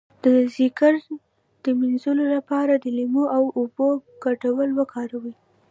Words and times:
د 0.23 0.25
ځیګر 0.55 0.93
د 1.63 1.65
مینځلو 1.79 2.25
لپاره 2.35 2.73
د 2.75 2.85
لیمو 2.97 3.23
او 3.35 3.43
اوبو 3.59 3.89
ګډول 4.23 4.69
وکاروئ 4.79 5.35